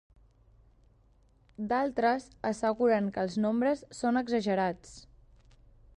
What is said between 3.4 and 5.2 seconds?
nombres són exagerats.